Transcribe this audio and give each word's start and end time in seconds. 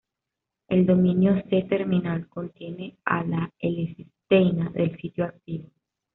El 0.67 0.87
dominio 0.87 1.39
C-terminal 1.47 2.27
contiene 2.27 2.97
a 3.05 3.23
la 3.23 3.53
L-cisteína 3.59 4.71
del 4.71 4.97
sitio 4.97 5.25
activo. 5.25 5.69